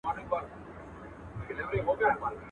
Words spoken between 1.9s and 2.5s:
لیدلی.